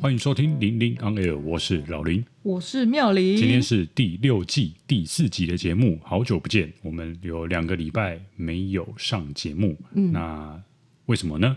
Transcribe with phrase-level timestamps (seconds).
[0.00, 3.36] 欢迎收听《零零 on air》，我是老林，我是妙玲。
[3.36, 10.62] 今天是第六季第四集的节目，好久不见，我们有两个礼拜没有上节目，嗯，那
[11.06, 11.56] 为什么呢？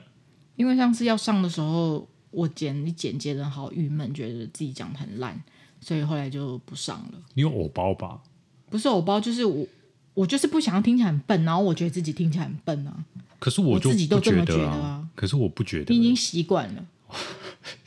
[0.55, 5.39] 因为上次要上的时候，我剪一剪接的好郁闷，觉得自己讲的很烂，
[5.79, 7.19] 所以后来就不上了。
[7.35, 8.23] 你有偶包吧？
[8.71, 9.67] 不是偶包，就是我，
[10.15, 13.05] 我就是不想要听起来很笨，然后我觉得自己听起来很笨啊。
[13.37, 14.75] 可是我自己都这么觉得啊。
[14.75, 16.87] 啊可是我不觉得，你已经习惯了。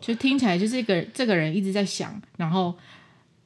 [0.00, 2.74] 就听起来就是一个这个人一直在想，然后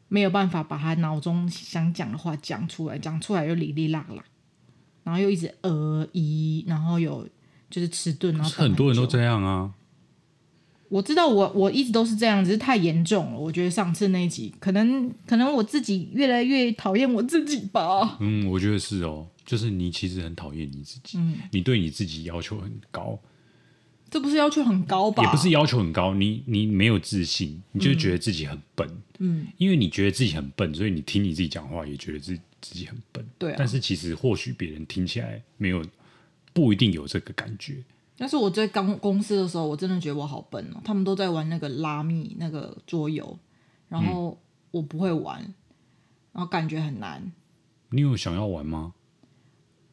[0.09, 4.24] 没有办法把他脑中想讲的话讲出来，讲出来又哩哩啦啦，
[5.05, 7.29] 然后又一直呃咦，然后有
[7.69, 9.73] 就是迟钝，然后很多人都这样啊。
[10.88, 13.38] 我知道我我一直都是这样，只是太严重了。
[13.38, 18.16] 我觉得上次那一集，可能可能我自己越来越讨厌我自己吧。
[18.21, 23.18] 嗯，我觉得是哦，就是你其实很讨厌你自己，嗯，你对你自己要求很高。
[24.16, 25.22] 这不是要求很高吧？
[25.22, 28.88] 也不是要求很高，你你没有自信，你就觉得自己很笨。
[29.18, 33.22] 嗯，因为你觉得自己很笨，所以你听你自己讲话也觉得自自己很笨。
[33.37, 35.84] 对啊，但是其实或许别人听起来没有，
[36.54, 37.76] 不一定有这个感觉。
[38.16, 40.80] 但是我在刚公司的时候，我真的觉得我好笨哦。
[40.82, 43.38] 他们都在玩那个拉密那个桌游，
[43.90, 45.42] 然后我不会玩，
[46.32, 47.30] 然后感觉很难。
[47.90, 48.94] 你有想要玩吗？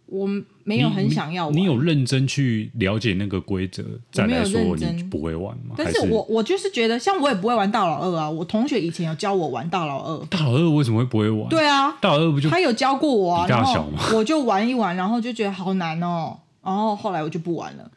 [0.06, 0.28] 我
[0.64, 1.56] 没有很想要玩。
[1.56, 5.76] 你，你有认真去了解那个规则再来说你不会玩吗？
[5.78, 8.30] 但是我我就是觉得，像我也不会玩大老二啊。
[8.30, 10.26] 我同学以前有教我玩大老二。
[10.28, 11.50] 大老二为什么会不会玩？
[11.50, 13.48] 对啊，大老二不就他有教过我啊？
[13.48, 14.04] 大小吗？
[14.14, 17.90] 我就玩一玩，然后就觉得好难哦，然后后来我就不玩了。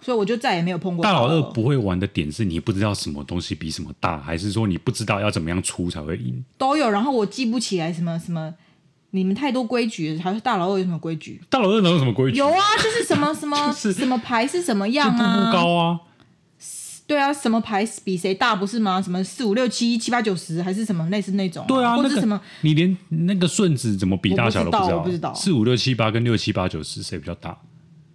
[0.00, 1.42] 所以我就再也没有碰过大老二。
[1.50, 6.44] 不会玩的点是你不知道什么东西比什么大，还是说你不知道要怎么样出才会赢？
[6.56, 6.88] 都有。
[6.88, 8.54] 然后我记不起来什么什么，
[9.10, 10.22] 你们太多规矩了。
[10.22, 11.40] 还是大老二有什么规矩？
[11.48, 12.38] 大老二能有什么规矩？
[12.38, 15.36] 有啊，就是什么 什么、就是、什么牌是什么样啊？
[15.36, 16.00] 步步高啊。
[17.06, 19.00] 对啊，什么牌比谁大不是吗？
[19.00, 21.66] 什么四五六七七八九十还是什么类似那种、啊？
[21.66, 22.44] 对啊，或者什么、那个？
[22.60, 24.96] 你连那个顺子怎么比大小都不知道？
[24.98, 25.32] 我不知道。
[25.32, 27.56] 四五六七八跟六七八九十谁比较大？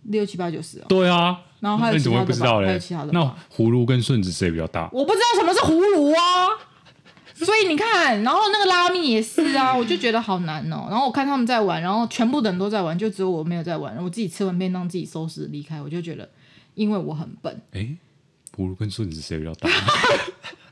[0.04, 0.86] 六七八九十、哦。
[0.88, 1.40] 对啊。
[1.60, 2.68] 然后还有其他的，你怎么会不知道嘞？
[2.68, 3.12] 还有其他的。
[3.12, 4.88] 那葫芦跟顺子谁比较大？
[4.94, 6.22] 我不知道什么是葫芦啊。
[7.36, 10.88] 所以你看，然后那个拉密也是啊， 我就觉得好难哦。
[10.90, 13.96] 然后我看他们在玩，然后全部的人都在玩，就只有我没有在玩。
[14.04, 16.30] 我自己吃完便当，自己收拾离开，我就觉得，
[16.76, 17.62] 因为我很笨。
[17.72, 17.96] 哎，
[18.56, 19.70] 葫芦跟顺子谁比较大？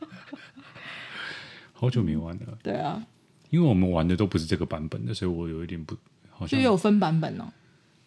[1.74, 2.58] 好久没玩了。
[2.62, 3.02] 对啊，
[3.50, 5.96] 因为我们玩的都不是这个版本的，所以我有一点不
[6.30, 6.60] 好像。
[6.60, 7.46] 就有分版本哦。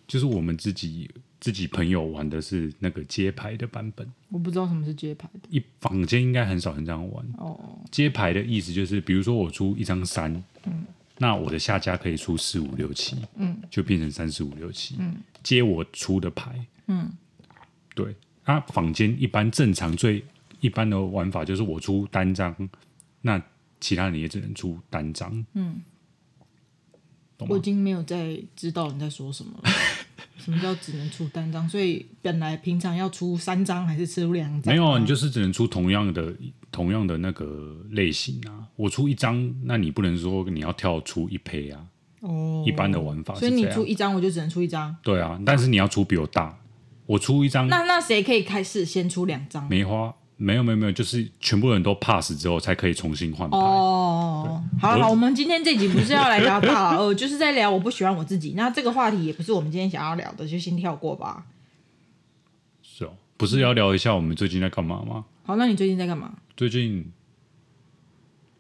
[0.07, 1.11] 就是我们自己
[1.41, 5.41] 自己朋友玩的是那个街牌的版本，我不知道什么是街牌的。
[5.51, 7.27] 一坊间应该很少人这样玩。
[7.39, 10.33] 哦，街牌的意思就是，比如说我出一张三，
[10.65, 10.85] 嗯，
[11.19, 17.11] 那我的下家可以出四五六七，嗯，就变成三四五六七，嗯，接我出的牌，嗯，
[17.95, 18.15] 对。
[18.47, 20.23] 那坊间一般正常最
[20.61, 22.55] 一般的玩法就是我出单张，
[23.23, 23.43] 那
[23.81, 25.81] 其他人也只能出单张，嗯。
[27.39, 29.71] 我已经没有在知道你在说什么了。
[30.39, 31.67] 什么叫只能出单张？
[31.69, 34.75] 所以本来平常要出三张还是出两张？
[34.75, 36.35] 没有，你就是只能出同样的
[36.71, 38.69] 同样的那个类型啊。
[38.77, 41.87] 我出一张，那你不能说你要跳出一胚啊。
[42.21, 43.41] 哦，一般的玩法是。
[43.41, 44.95] 所以你出一张，我就只能出一张。
[45.03, 46.59] 对啊，但是你要出比我大，
[47.07, 47.67] 我出一张。
[47.69, 49.67] 那那谁可以开始先出两张？
[49.69, 50.15] 梅花。
[50.37, 53.57] 没有没有没有，就是全部人都 pass 之后才可以重新换牌。
[53.57, 58.55] 哦，好了，我们今天这集不是要来聊大老二， 就是在聊我不喜欢我自己。
[58.57, 61.47] 那这个话题也不是我们今天想要聊的，就先跳过吧。
[62.83, 65.25] 是哦，不是要聊一下我们最近在干嘛吗？
[65.45, 66.35] 好，那你最近在干嘛？
[66.57, 67.07] 最近，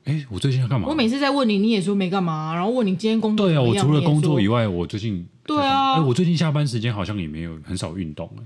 [0.04, 0.86] 哎，我最近在干嘛？
[0.88, 3.48] 我每次在问你，你也说没干嘛，然后问你今天工作。
[3.48, 8.44] 对啊，我除了工作以外，我最近对啊，哎我最近下班时间好像也没有很少运动哎。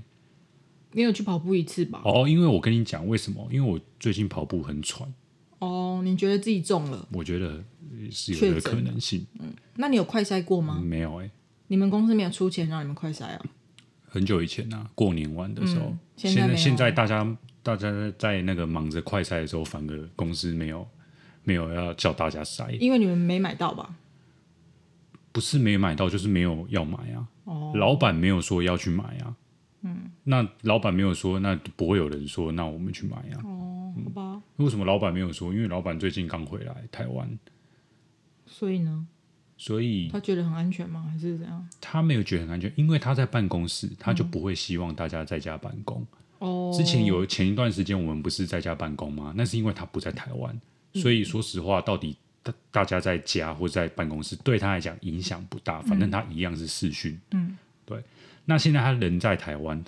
[0.91, 2.01] 没有去跑步一次吧？
[2.03, 3.47] 哦，因为我跟你讲为什么？
[3.51, 5.11] 因为我最近跑步很喘。
[5.59, 7.07] 哦，你觉得自己中了？
[7.11, 7.63] 我觉得
[8.09, 9.25] 是有这个可能性。
[9.39, 10.77] 嗯，那你有快筛过吗？
[10.79, 11.31] 嗯、没有哎、欸。
[11.67, 13.41] 你们公司没有出钱让你们快筛啊？
[14.07, 15.87] 很久以前啊，过年玩的时候。
[15.87, 20.87] 嗯、现在现在大家大家在那个忙着快筛的时候，反而公司没有
[21.43, 23.95] 没有要叫大家筛，因为你们没买到吧？
[25.31, 27.27] 不是没买到，就是没有要买啊。
[27.43, 27.71] 哦。
[27.75, 29.35] 老板没有说要去买啊。
[30.29, 33.43] 嗯，那老板没有说，那不会有人说，那我们去买呀、啊。
[33.45, 34.65] 哦，好吧、嗯。
[34.65, 35.51] 为什么老板没有说？
[35.51, 37.37] 因为老板最近刚回来台湾，
[38.45, 39.07] 所以呢？
[39.57, 41.05] 所以他觉得很安全吗？
[41.11, 41.67] 还是怎样？
[41.81, 46.05] 他没有觉得很安全，因为他在办公室，他就不会希望大家在家办公。
[46.37, 46.77] 哦、嗯。
[46.77, 49.33] 之前有前一段时间，我们不是在家办公吗？
[49.35, 50.57] 那是因为他不在台湾，
[50.93, 57.19] 所以说实话，到底大大家在家或在办公室，对他来讲影响不大，反正他一样是视讯。
[57.31, 58.01] 嗯，对。
[58.45, 59.83] 那现在他人在台湾，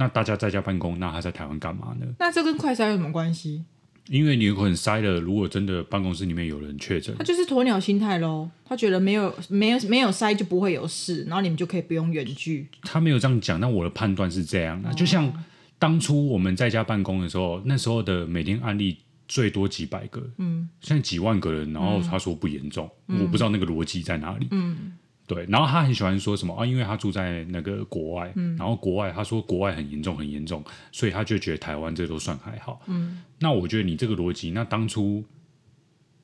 [0.00, 2.06] 那大家在家办公，那他在台湾干嘛呢？
[2.18, 3.64] 那这跟快筛有什么关系？
[4.08, 8.48] 因为你有可能筛了，如果真的办公室里面有人确诊，他就是鸵鸟心态喽。
[8.64, 12.68] 他觉得没有没有没有筛就不会有事，然后你们就可以不用远距。
[12.82, 14.88] 他没有这样讲，那我的判断是这样的。
[14.88, 15.30] 哦、就像
[15.78, 18.96] 当初我们在家办公的时候，那时候的每天案例
[19.26, 24.92] 最多几百个，嗯，现在几万个人，然后他说不严重，嗯、我不知道那个逻辑在哪里，嗯。
[25.28, 26.64] 对，然后他很喜欢说什么啊？
[26.64, 32.80] 因为他住在那个国外，嗯、然后国外他说国外很严重，很严重，所以他就觉得台湾这都算还好。
[32.86, 35.22] 嗯，那我觉得你这个逻辑，那当初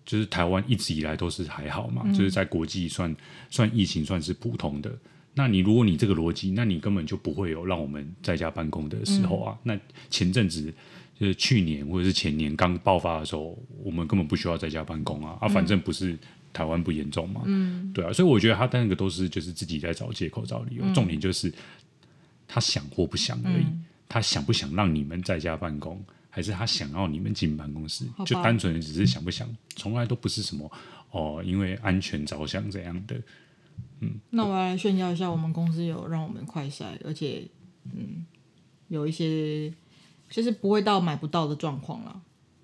[0.07, 3.15] 就是台湾一直以来都是还好嘛，嗯、就是在国际算
[3.51, 4.91] 算疫情算是普通的。
[5.35, 9.59] 那你如果你这个逻辑，那你根本就不会有让我们在家办公的时候啊。
[9.65, 10.73] 嗯、那前阵子
[11.21, 16.19] 就是去年或者是前年刚爆发的时候，我们根本不需要在家办公啊啊，反正不是。
[16.55, 17.43] 嗯台湾不严重嘛？
[17.47, 21.53] 嗯，对啊，所以我觉得他那个都是就是自己在找借口找理由，嗯、重点就是
[22.47, 23.65] 他想或不想而已。
[23.65, 28.05] 嗯、他想不想让你们在家办公，还是他想要你们进办公室？
[28.25, 30.71] 就单纯的只是想不想，从来都不是什么
[31.11, 33.21] 哦，因为安全着想这样的。
[33.99, 37.45] 嗯，那我要来炫耀一下，我们公司有让我们快筛，而且
[37.93, 38.25] 嗯，
[38.87, 39.75] 有一些
[40.31, 42.23] 就是不会到买不到的状况了。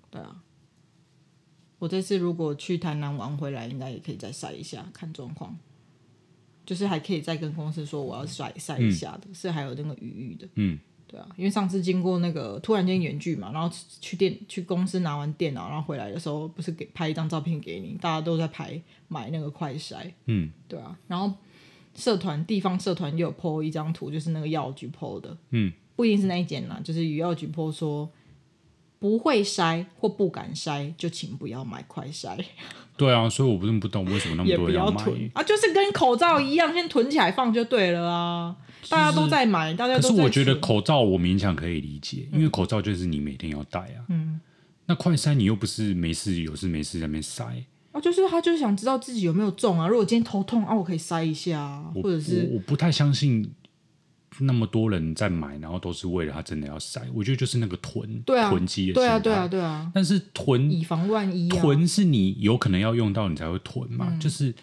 [0.09, 0.41] 对啊。
[1.81, 5.57] 我这次如果去台南玩回来，应该也可以再晒一下，看状况。
[6.63, 10.47] 就是还可以再跟公司说我要晒晒一下的，嗯、是还有那个余裕的。
[10.53, 20.11] 嗯，对啊，因为上次经过那个突然间远距嘛，然后去电去公司拿完电脑，然后回来的时候不是给拍一张照片给你，大家都在排买那个快筛。
[20.27, 21.33] 嗯，对啊，然后
[21.95, 25.35] 社团地方社团又有 po 一张图，就是那个药局 po 的。
[25.49, 28.07] 嗯，不一定是那一间啦，就是与药局 po 说。
[29.01, 32.37] 不会筛或不敢筛，就请不要买快筛。
[32.95, 35.03] 对啊，所以我不是不懂为什么那么多人要买
[35.33, 38.55] 啊，就是跟口罩一样，先囤起来放就对了啊。
[38.89, 44.05] 大家都在买，大家都是我觉得口罩我勉强可以理解，因为口罩就是你每天要戴啊。
[44.09, 44.39] 嗯。
[44.85, 47.43] 那快筛你又不是没事有事没事在那边筛
[47.91, 49.87] 啊，就是他就是想知道自己有没有中啊。
[49.87, 53.51] 如果今天头痛啊，我可以筛一下，或者是我，我不太相信。
[54.39, 59.91] 那么多人在买，然后都是为了他真的要塞，我觉得就是那个囤，对啊，囤积的心态，对啊，对啊，对啊。
[59.93, 64.07] 但是囤以防万一，囤是你有可能要用到，你才会囤嘛。
[64.09, 64.53] 嗯、就是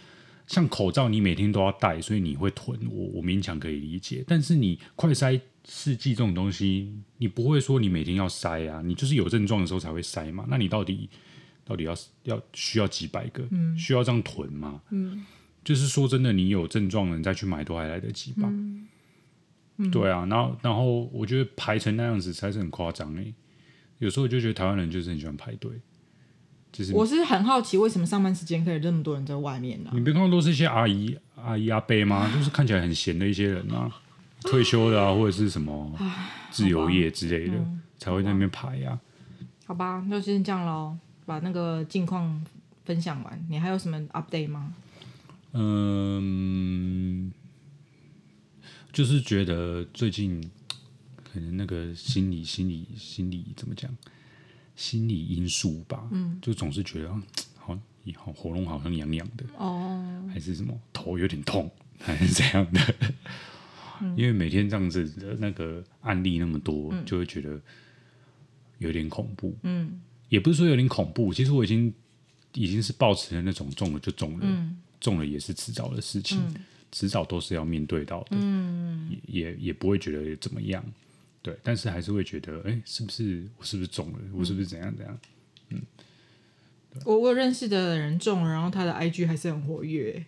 [0.47, 2.79] 像口罩，你每天都要戴，所以你会囤。
[2.91, 4.25] 我我勉强可以理解。
[4.27, 5.39] 但是你快塞
[5.69, 10.47] 试剂这种东西，你不会说你每天要塞啊，你就是有症状的时候才会塞嘛。
[10.49, 11.11] 那你到底
[11.67, 11.95] 到底要
[12.25, 13.47] 要需要几百个？
[13.51, 14.81] 嗯、需要这样囤吗？
[14.91, 15.27] 嗯，
[15.63, 18.49] 就是说真的，你有症状了，你再去买都还来得及吧。
[18.51, 18.88] 嗯
[19.93, 23.33] 对啊，然后然后我觉得排成那样子才是很夸张诶。
[23.99, 25.71] 有时候我就觉得台湾人就是很喜欢排队，
[26.73, 29.95] 就是我是很好奇为什么上班时间可以这么多人在外面呢、啊？
[29.95, 32.29] 你别看到都是一些阿姨、阿姨、阿伯吗？
[32.35, 33.91] 就是看起来很闲的一些人啊，
[34.43, 35.93] 退休的啊，或者是什么
[36.51, 39.01] 自由业之类的，嗯、才会在那边排呀、啊。
[39.67, 40.97] 好吧，那就先这样喽，
[41.27, 42.45] 把那个近况
[42.85, 43.47] 分享完。
[43.49, 44.73] 你还有什么 update 吗？
[45.53, 47.33] 嗯。
[48.99, 50.43] 就是觉得最近
[51.23, 53.89] 可能那个心理、心理、心理怎么讲？
[54.75, 57.09] 心理因素吧，嗯，就总是觉得
[57.55, 57.79] 好，
[58.17, 62.95] 好喉咙好像痒痒的哦，还是什么头有点痛，还是这样的。
[64.01, 67.61] 嗯、 因为每天这样子的那个案例那么多，嗯、就会觉得
[68.79, 69.57] 有点恐怖。
[69.63, 71.95] 嗯，也不是说有点恐怖，其实我已经
[72.55, 76.43] 已经是抱持了那种中了就中了，嗯、中了也是迟早的事情。
[76.89, 80.83] 嗯迟早都是要面对到的，嗯，也也也不会觉得怎么样，
[81.43, 84.19] 对，但是还是会觉得，哎，是不是我是不是中了？
[84.35, 85.19] 我是不是怎样怎样？
[85.69, 85.83] 嗯，
[87.05, 90.25] 我我认识的人中了，然后他的 IG 还是很活跃，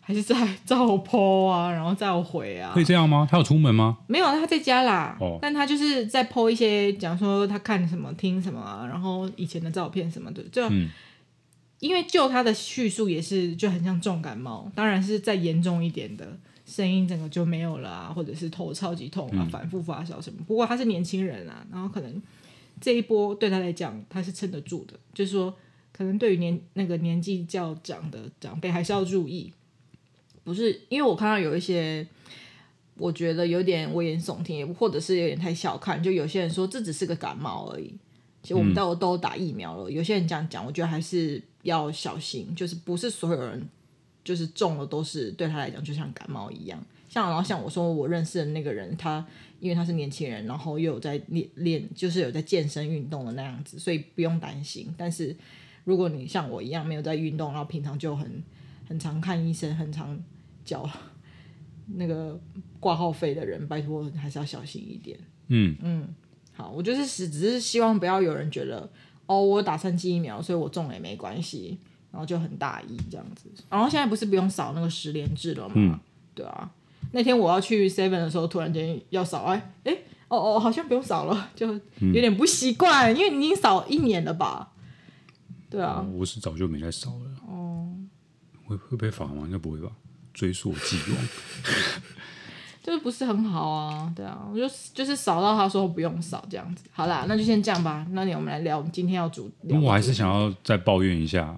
[0.00, 0.34] 还是在
[0.66, 3.28] 照 po 啊，然后照回啊，可以这样吗？
[3.30, 3.98] 他有出门吗？
[4.08, 5.16] 没有，他在家啦。
[5.20, 10.68] 哦，但他就是在 po 一些，讲说他看什么、听什么啊，然后以前的照片什么的，就。
[10.70, 10.90] 嗯
[11.82, 20.38] 因为就他的叙述也是就很像重感冒，当然是再严重一点的声音整个就没有了啊，或者是头超级痛啊，反复发烧什么。
[20.46, 22.22] 不过他是年轻人啊，然后可能
[22.80, 25.52] 这一波对他来讲他是撑得住的，就是说
[25.90, 29.52] 可能对于年那个年纪较长的长辈还是要注意，
[30.44, 32.06] 不是因为我看到有一些
[32.96, 37.92] 我觉得有点危言耸听，或者是有点太小看，就有些人说这只是个感冒而已。
[38.40, 43.68] 其实我们都都打疫苗了，有些人这样讲，我觉得还是要小心，就是不是所有人
[44.22, 46.84] 就是中了都是对他来讲就像感冒一样。
[47.08, 49.24] 像然后像我说我认识的那个人，他
[49.60, 54.92] 因为他是年轻人，然后又有在练练，就是有在健身运动的那样子，所以不用担心。
[54.96, 55.36] 但是
[55.84, 58.42] 如果你像我一样没有在运动，然后平常就很
[58.88, 60.18] 很常看医生，很常
[60.64, 60.88] 缴
[61.86, 62.40] 那个
[62.80, 65.18] 挂号费的人，拜托还是要小心一点。
[65.48, 66.08] 嗯嗯，
[66.54, 68.90] 好，我就是只只是希望不要有人觉得
[69.32, 71.78] 哦，我打三剂疫苗，所以我中了也没关系，
[72.10, 73.50] 然后就很大意这样子。
[73.70, 75.74] 然后现在不是不用扫那个十连制了吗？
[75.76, 75.98] 嗯、
[76.34, 76.70] 对啊。
[77.12, 79.92] 那天我要去 Seven 的时候，突然间要扫，哎哎，
[80.28, 84.72] 哦哦，好像不用扫了，就有点不习惯，嗯、因为你已经扫一年了吧？
[85.68, 87.30] 对啊，我是早就没再扫了。
[87.46, 87.90] 哦，
[88.66, 89.42] 会会被罚吗？
[89.44, 89.90] 应该不会吧？
[90.32, 91.18] 追溯既往，
[92.82, 94.12] 就是不是很好啊？
[94.16, 96.84] 对啊，我就就是扫到他说不用扫这样子。
[96.90, 98.06] 好啦，那就先这样吧。
[98.10, 99.50] 那你我们来聊，我们今天要主。
[99.62, 101.54] 那我还是想要再抱怨一下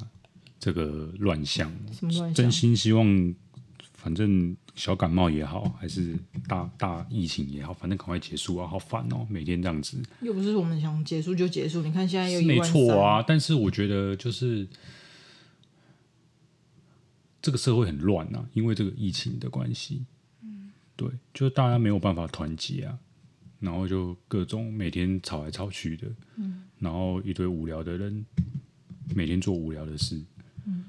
[0.61, 1.73] 这个乱象。
[1.93, 2.35] 什么乱象？
[2.35, 3.35] 真心希望，
[3.95, 6.15] 反正小感冒也好，还是
[6.47, 8.69] 大大疫情也好，反正赶快结束啊！
[8.69, 9.97] 好烦哦，每天这样子。
[10.21, 12.45] 又不是我们想结束就结束，你看现在又一。
[12.47, 14.69] 没错啊，但是我觉得就是。
[17.43, 20.07] 这个社会很乱呐、啊，因为这个疫情的关系，嗯，
[20.97, 22.99] 对，就大家没有办法团结啊，
[23.61, 28.25] 然后就各种每天吵来吵去的，嗯，然后一堆无聊的人
[29.15, 30.23] 每天做无聊的事，
[30.67, 30.85] 嗯，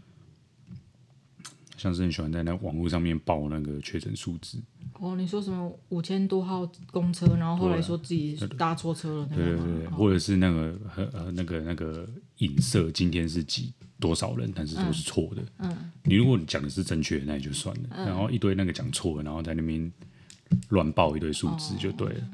[1.77, 4.59] 像是很喜欢在那网络上面报那个确诊数字。
[4.99, 12.07] 哦，你说什么五千多号公车，然后后来说自己搭错车了，对对对，或者是那个呃呃那个那个
[12.37, 15.43] 影射今天是几多少人，但是都是错的。
[15.59, 18.05] 嗯，你如果你讲的是正确的，那也就算了。
[18.05, 19.91] 然后一堆那个讲错了，然后在那边
[20.69, 22.29] 乱报一堆数字就对了。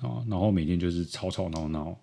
[0.00, 1.96] 啊，然后每天就是吵吵闹闹。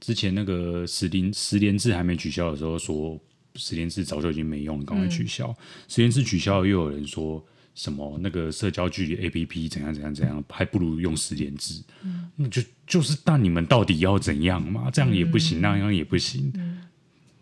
[0.00, 3.18] 之前那个十连十连制还没取消的时候，说
[3.56, 5.54] 十连制早就已经没用了，赶快取消。
[5.88, 7.44] 十连制取消了，又有人说。
[7.72, 11.80] 什么那个社交距离 APP 怎样怎样怎样，还不如用十连制。
[12.02, 14.90] 嗯，那就就是，但你们到底要怎样嘛？
[14.90, 16.52] 这样也不行，嗯、那样也不行。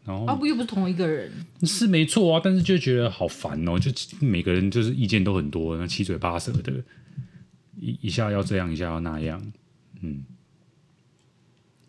[0.08, 1.30] 嗯、然后啊，不又不是同一个人，
[1.62, 2.40] 是没错啊。
[2.42, 6.72] 但是就觉得好烦哦，就每个人就是意见都很多，那七嘴八舌的，
[7.78, 9.52] 一一下要这样，一下要那样。
[10.00, 10.24] 嗯，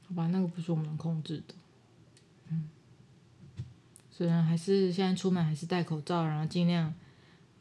[0.08, 1.56] 好吧，那个不是我们能控制的。
[2.52, 2.70] 嗯，
[4.12, 6.94] 虽然还是现在出门还是戴口罩，然后尽量。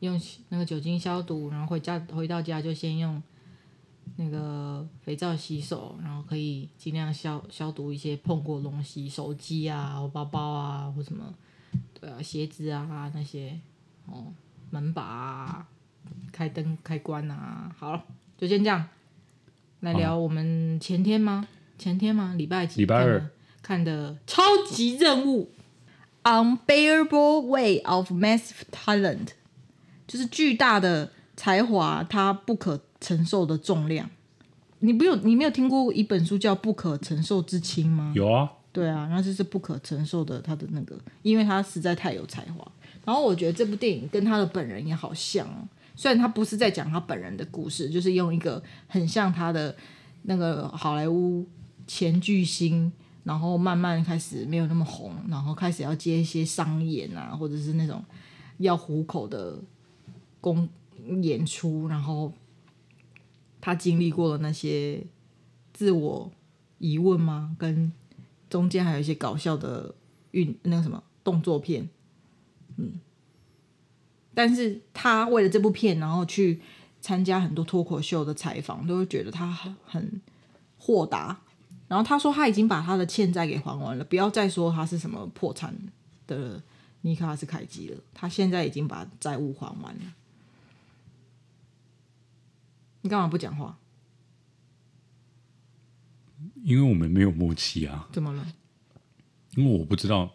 [0.01, 0.17] 用
[0.51, 3.21] 那个酒精消毒，然后回家回到家就先用
[4.17, 11.33] 那个肥皂洗手，然后可以尽量消消毒一些碰过东西，手机啊、包包啊或什么，
[12.01, 13.59] 对啊，鞋子啊那些，
[14.07, 14.33] 哦，
[14.71, 15.69] 门把啊，
[16.33, 18.05] 开灯开关啊，好了，
[18.37, 18.89] 就先这样，
[19.81, 21.47] 来聊我们前天吗？
[21.47, 22.35] 啊、前天吗？
[22.37, 22.81] 礼拜几？
[22.81, 23.31] 礼拜二
[23.63, 25.51] 看的超级任务
[26.23, 29.29] ，Unbearable Weight of Massive Talent。
[30.07, 34.09] 就是巨大的才华，它不可承受的重量。
[34.81, 38.13] 你不有你没有听过一本书叫《不可承受之轻》吗？
[38.15, 42.71] 有啊，对啊，那就是不可承受的他的那个，因为他实在太有才华。
[43.05, 49.75] 然后我觉得这部电影跟他的本人也好像哦，虽然他不是在讲他本人的故事，就是用一个很像他的
[50.23, 51.47] 那个好莱坞
[51.87, 52.93] 前巨星，
[53.25, 58.05] 然后慢慢开始没有那么红，然后开始要接一些商演啊，或者是那种
[58.59, 59.59] 要糊口的。
[60.41, 60.69] 公
[61.21, 62.33] 演出，然后
[63.61, 65.03] 他经历过的那些
[65.73, 66.31] 自我
[66.79, 67.57] 疑问吗？
[67.59, 67.93] 跟
[68.49, 69.95] 中间还有一些搞笑的
[70.31, 71.89] 运那个什么动作片，
[72.77, 73.01] 嗯，
[74.35, 76.61] 但是他为了这部片，然后去
[77.01, 79.47] 参加很多脱口秀的采访，都会觉得他
[79.85, 80.21] 很
[80.79, 81.41] 豁达。
[81.89, 85.75] 然后他说他已经把他的欠债给还完了，不要再说他是什么破产
[86.27, 86.63] 的
[87.01, 90.01] 尼克拉斯凯基了，他现在已经把债务还完了。
[93.03, 93.79] 你干嘛不讲话？
[96.63, 98.09] 因为我们没有默契啊。
[98.13, 98.47] 怎么了？
[99.57, 100.31] 因为我不知道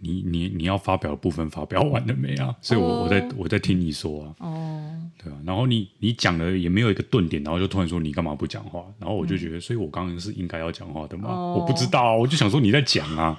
[0.00, 2.54] 你你你要发表的部分发表完了没啊？
[2.60, 3.04] 所以我，我、oh.
[3.04, 4.34] 我在我在听你说啊。
[4.38, 4.48] 哦。
[4.48, 5.22] Oh.
[5.22, 5.38] 对啊。
[5.44, 8.84] 然后你你讲的也没有一个顿点，然后就突然说你干嘛不讲话？
[8.98, 11.58] 然后我就觉得，嗯、所以我刚刚是应该要讲话的吗？Oh.
[11.58, 13.38] 我不知道，我就想说你在讲啊。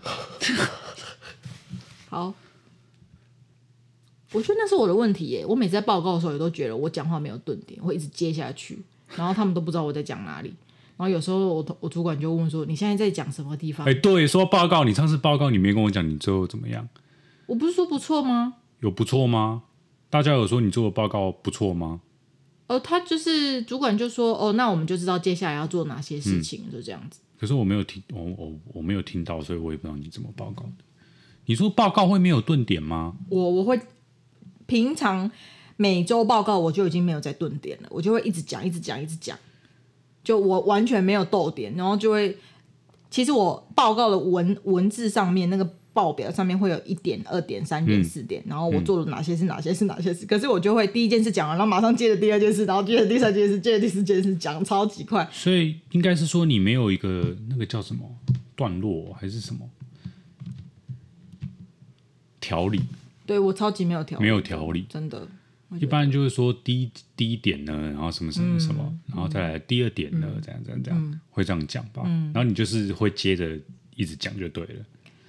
[2.10, 2.34] 好。
[4.32, 5.46] 我觉得那是我的问题耶！
[5.46, 8.78] 我每次在报告的时候，也都觉得我讲话没有顿点，会一直接下去，
[9.16, 10.54] 然后他们都不知道我在讲哪里。
[10.96, 16.88] 然后有时候我我主管就问说：“你现在在讲什么地方？”哎，对，说报告，你上次报告你没跟我讲，你最后怎么样？
[17.46, 18.54] 我不是说不错吗？
[18.80, 19.62] 有不错吗？
[20.10, 22.00] 大家有说你做的报告不错吗？
[22.66, 26.64] 哦，他就是主管就说：“哦，那我们就知道接下来要做哪些事情。
[26.68, 27.20] 嗯”就这样子。
[27.38, 30.84] 可是我没有听，我我我没有听到，所以我也不知道你怎么报告的。
[31.46, 33.14] 你说报告会没有顿点吗？
[33.30, 33.80] 我我会。
[34.68, 35.28] 平常
[35.76, 39.36] 每周报告我就已经没有在顿点了，我就会一直讲，一直讲，一直讲，
[40.22, 42.36] 就我完全没有逗点，然后就会，
[43.10, 50.26] 其实我报告的文文字上面那个报表上面会有一点、二点、三点、四点，然后我做了哪些是哪些是哪些事。
[50.26, 55.26] 可是我就会第一件事讲完，然后马上接着第二件事，然后接着第三件事，接着第四件事，讲超级快。
[55.32, 58.02] 所以应该是说你没有一个那个叫什么
[58.54, 59.60] 段落还是什么
[62.38, 62.82] 条理？
[63.28, 65.28] 对，我超级没有条理，没有条理，真的。
[65.78, 72.04] 一般就是说第一第一点呢，然后什么什么什么，嗯、然后再来第二点呢，这、嗯、样这样这样，嗯、会这样讲吧？
[72.06, 73.54] 嗯、然后你就是会接着
[73.94, 74.82] 一直讲就对了。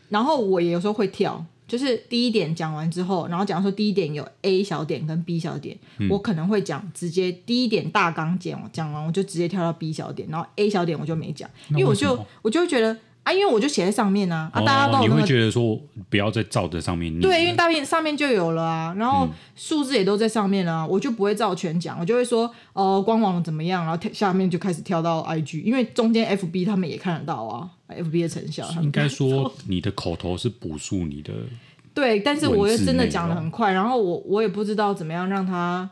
[0.08, 12.98] 然后我也有时候会跳，就是第一点讲完之后，然后假如说第一点有 A 小点跟 B 小点，嗯、我可能会讲直接第一点大纲讲讲完，我就直接跳到 B 小点，然后 A 小点我就没讲，因为我就我就会觉得。
[13.29, 28.67] 啊，因为我就写在上面啊，啊，大家都、那个、你会觉得说不要再照着上面念，对，因为大面上面就有了啊，然后数字也都在上面了、啊，嗯、我就不会照全讲，我就会说，呃，官网怎么样，然后下面就开始跳到 IG，因为中间 FB 他们也看得到啊，FB 的成效。
[28.81, 31.33] 应该说你的口头是补述你的，
[31.93, 35.88] 对，但是我又真的讲的很快，然后我我也不知道怎么样让他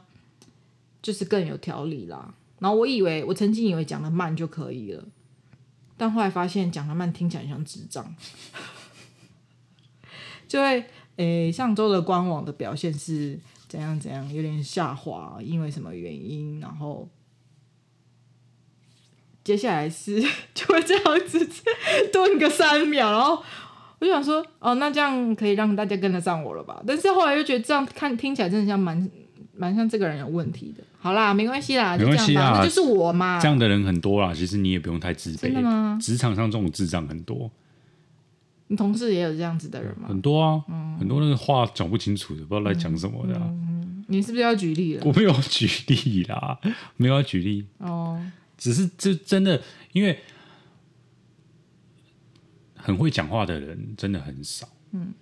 [1.01, 5.03] 就是更有条理啦，然后我以为我曾经以为讲的慢就可以了。
[5.97, 8.15] 但后来发现讲得慢听起来像智障，
[10.47, 10.85] 就会
[11.15, 16.59] 诶、上周的官网的表现是怎样怎样，有点下滑，因为什么原因？
[16.59, 17.09] 然后
[19.43, 20.21] 接下来是
[20.53, 21.49] 就会这样子
[22.13, 23.43] 顿个三秒，然后
[23.97, 26.83] 我就想说，哦，那这样可以让大家跟得上我了吧？
[26.85, 29.09] 但是后来又觉得这样看听起来真的像蛮
[29.55, 30.83] 蛮像这个人有问题的。
[31.07, 33.39] 好啦，没关系啦，没关系啦，那就是我嘛。
[33.39, 35.43] 这样的人很多啦，其实你也不用太自卑。
[35.43, 35.97] 真的吗？
[36.01, 37.49] 职场上这种智障很多。
[38.67, 40.09] 你同事也有这样子的人吗？
[40.09, 44.05] 很多啊，嗯、很多那个话讲不清楚的，不知道在讲什么的、啊嗯嗯。
[44.09, 45.03] 你是不是要举例了？
[45.05, 46.59] 我没有举例啦，
[46.97, 47.65] 没有要举例。
[47.77, 48.21] 哦，
[48.57, 49.61] 只是这真的，
[49.93, 50.19] 因为
[52.75, 54.67] 很会讲话的人真的很少。
[54.91, 55.13] 嗯。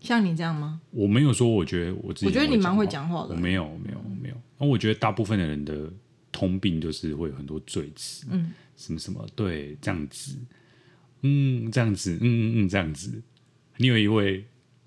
[0.00, 0.80] 像你这样吗？
[0.90, 2.26] 我没有说，我觉得我自己。
[2.26, 3.34] 我觉得你蛮会讲话的。
[3.34, 4.34] 我没有，没有，没有。
[4.58, 5.92] 那我觉得大部分的人的
[6.32, 10.36] 通病就是会有很多罪词，嗯，什么什么，对，这样子，
[11.22, 13.22] 嗯，这样子，嗯嗯嗯，这样子。
[13.76, 14.44] 你有一位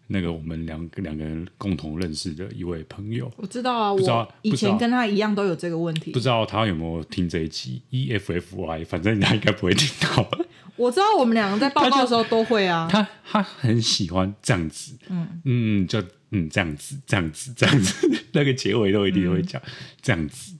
[0.07, 6.11] 那个我们两个两个人共同认识的一位朋友，我知道啊，我以前跟他一样都有这个问题。
[6.11, 10.29] 不知道他有没有听这一集？E F F Y，反正他应该不会听到。
[10.75, 15.41] 我知道我们两个在报告的时候都会啊， 他他很喜欢这样子，嗯。
[15.45, 20.55] 嗯，就嗯这样子这样子这样子， 那个结尾都一定会讲、嗯、这样子，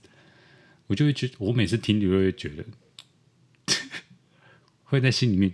[0.86, 2.64] 我就会觉得，我每次听就会觉得，
[4.84, 5.52] 会在心里面，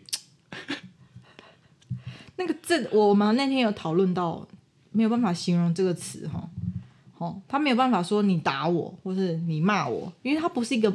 [2.40, 4.48] 那个这我们那天有讨论到，
[4.90, 6.48] 没有办法形容这个词哈，
[7.18, 10.90] 哦，他没有办法说你打我或是你骂我，因为他不是一个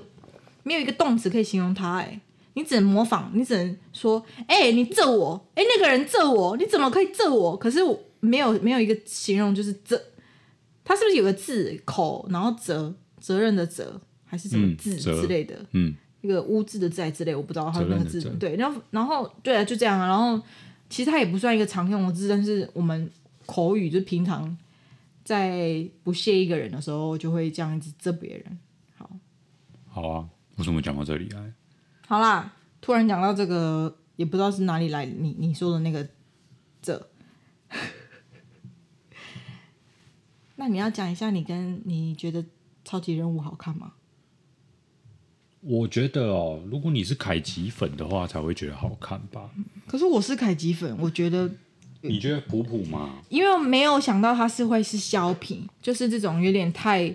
[0.63, 2.19] 没有一个动词可以形容他哎。
[2.58, 7.58] 你只能模仿，你只能说，哎、欸，你揍我，哎、欸，那个人揍我，你怎么可以揍我？
[7.58, 10.01] 可是我没有没有一个形容，就是责，
[10.86, 15.53] 他是不是有个字口，然后责责任的责，还是什么字之类的？
[15.73, 18.21] 嗯，一个污字的字之类，我不知道他那个字。
[18.39, 20.08] 对，然后然后对啊，就这样啊。
[20.08, 20.41] 然后
[20.95, 23.12] 其实它也不算一个常用的字，但是我们
[23.45, 24.58] 口语就平常
[25.25, 28.58] 在不屑一个人的时候，就会这样子责别人。
[28.95, 29.10] 好，
[29.89, 31.51] 好啊，为什么讲到这里来？
[32.08, 36.08] 好啦，突然讲到这个，也不知道是哪里来你你说的那个
[36.81, 37.10] 这，
[40.55, 42.45] 那你要讲一下你跟你觉得
[42.86, 43.95] 超级任务好看吗？
[45.60, 49.51] 我觉得哦，如果你是凯奇粉的话，才会觉得好看吧。
[49.88, 51.50] 可是我是凯基粉，我觉得
[52.02, 53.21] 你觉得普普吗？
[53.30, 57.13] 因为没有想到他是会是削皮，就是这种有点太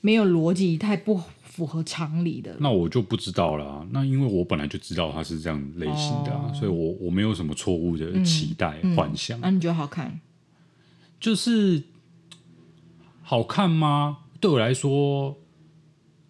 [0.00, 1.20] 没有逻辑，太不。
[1.50, 3.86] 符合常理的，那我就不知道了啊。
[3.90, 9.38] 那因为我本来就知道他是这样类型的啊，哦，所以我我没有什么错误的期待，嗯，幻想。
[9.40, 10.20] 那你觉得好看？
[11.18, 11.82] 就是
[13.22, 14.18] 好看吗？
[14.38, 15.36] 对我来说，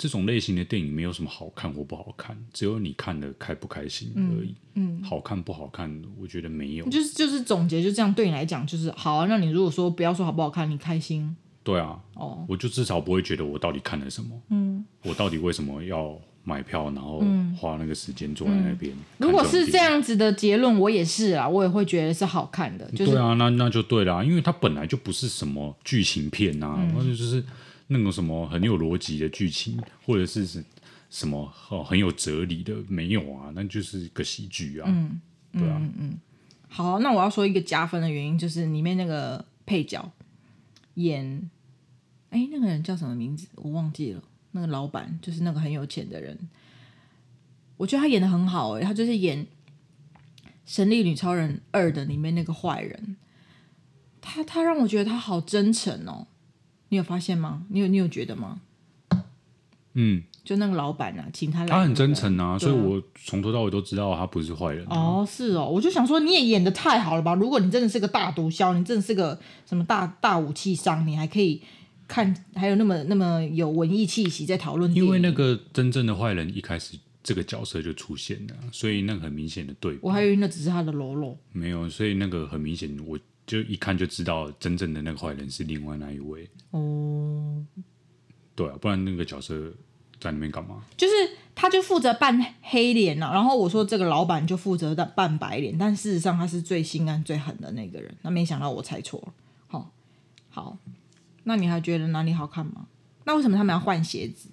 [0.01, 4.55] 这种类型的电影没有什么好看或不好看，只有你看的开不开心而已。
[4.73, 6.89] 嗯，嗯，好看不好看，我觉得没有。
[6.89, 9.27] 就是就是总结就这样，对你来讲就是好啊。
[9.29, 11.37] 那你如果说不要说好不好看，你开心。
[11.63, 17.23] 对啊，哦，我就至少不会觉得我到底看了什么，嗯，我到底为什么要买票，然后
[17.55, 18.95] 花那个时间坐在那边。
[18.95, 22.91] 嗯嗯、如果是这样子的结论，我也是啊，我也会觉得是好看的。
[22.93, 27.45] 就是、对啊，那那就对了，因为它本来就不是什么剧情片啊，或者、嗯、就是
[27.93, 30.65] 那种什么很有逻辑的剧情，或者是
[31.11, 31.45] 什么
[31.85, 35.21] 很有哲理的，没有啊，那就是个喜剧啊，嗯，
[35.53, 36.19] 对啊，嗯嗯。
[36.69, 40.13] 好，那我要说一个加分的原因，就是里面那个配角。
[40.95, 41.51] 演，
[42.31, 43.49] 哎，那个人叫什么名字？
[43.57, 44.23] 我忘记了。
[44.53, 46.39] 那个老板就是那个很有钱的人，
[47.77, 48.73] 我觉得他演的很好。
[48.73, 49.47] 哎，他就是演
[50.65, 53.17] 神力女超人二》的里面那个坏人，
[54.21, 56.27] 他他让我觉得他好真诚哦。
[56.91, 57.63] 你有发现吗？
[57.71, 58.61] 你有你有觉得吗？
[59.95, 64.97] 嗯，就那个老板啊，请他来、那个，他很真诚啊，啊所以我从头到尾都知道他不是坏人、啊。
[64.97, 67.35] 哦，是哦，我就想说你也演的太好了吧？
[67.35, 71.61] 如果你真的是个大毒枭，你真的是个什么大大武器商，你还可以
[72.07, 74.95] 看，还有那么那么有文艺气息在讨论。
[74.95, 79.99] 因为那个真正的坏人一开始这个角色就出现了，所以那个很明显的对比。
[80.03, 81.37] 我还以为那只是他的喽啰。
[81.53, 83.19] 没有，所以那个很明显，我
[83.51, 86.49] 就一看就知道真正的那个坏人是另外那一位。
[86.71, 87.67] 哦。
[88.55, 89.73] 对啊，不然那个角色
[90.21, 90.85] 在里面干嘛？
[90.97, 91.13] 就是
[91.53, 98.15] 他就负责扮黑脸啊，然后我说这个老板就负责扮白脸，但事实上他是最心安、最狠的那个人。
[98.23, 99.33] 那没想到我猜错了。
[99.67, 99.91] 好，
[100.49, 100.79] 好，
[101.43, 102.87] 那你还觉得哪里好看吗？
[103.25, 104.49] 那为什么他们要换鞋子？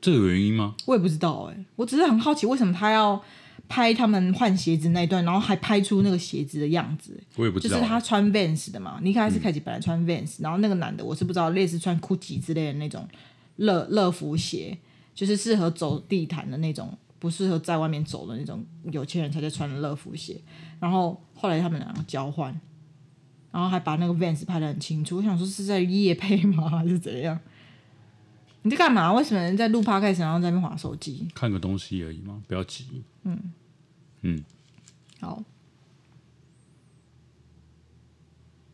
[0.00, 0.76] 这有原因吗？
[0.86, 3.22] 我也不知道哎、欸，我只是很好奇为什么他要。
[3.70, 7.16] 拍他们换鞋子那一段，然后还拍出那个鞋子的样子。
[7.36, 8.98] 我也不知道，就是他穿 Vans 的嘛。
[9.00, 13.08] 你看他是开始本来穿 Vans，、嗯、然后那个男的我是不知道，类似穿 Gucci 之类的那种
[13.56, 14.76] 乐乐福鞋，
[15.14, 20.40] 就是适合走地毯的那种，不适合在外面走的那种有钱人才在穿的乐福鞋。
[20.80, 22.60] 然后后来他们两个交换，
[23.52, 25.18] 然后还把那个 Vans 拍的很清楚。
[25.18, 27.38] 我想说是在夜配吗，还是怎样？
[28.62, 29.12] 你在干嘛？
[29.12, 31.26] 为什么人在录 Podcast 然后在那边划手机？
[31.34, 33.02] 看个东西而已嘛，不要急。
[33.24, 33.52] 嗯。
[34.22, 34.44] 嗯，
[35.20, 35.42] 好。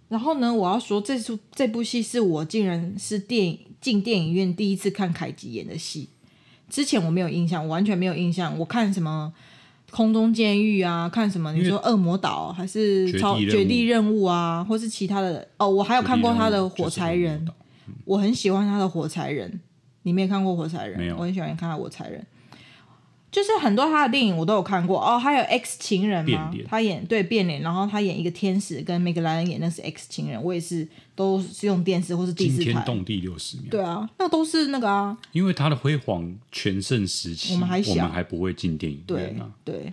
[0.08, 6.08] 然后呢，我要说，这出这部戏是我竟然是电影进电影院第一次看凯吉演的戏。
[6.68, 8.58] 之前我没有印象，我完全没有印象。
[8.58, 9.32] 我看什么
[9.90, 17.44] 空中监狱啊，看什么你说恶魔岛还是超绝地任务啊，或是其他的哦，我还有看过他的火柴人，
[17.86, 19.60] 嗯、我很喜欢他的火柴人。
[20.06, 20.96] 你没有看过火柴人？
[21.00, 22.24] 没有，我很喜欢看他火柴人。
[23.28, 32.64] 就是很多他的电影我都有看过哦，还有 X 情人嘛，他演对变脸，然后他演一个天使，跟梅格莱恩演那是 X 情人，我也是都是用电视或是第四台。
[32.64, 33.66] 惊天动地六十秒。
[33.68, 35.18] 对啊，那都是那个啊。
[35.32, 39.50] 因为他的辉煌全盛时期，我们还小，我们还不会进电影院啊。
[39.64, 39.74] 对。
[39.74, 39.92] 对。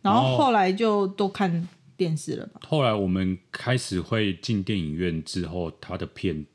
[0.00, 2.60] 然后后来就都看电视了吧。
[2.66, 6.46] 后来我们开始会进电影院之后，他的片。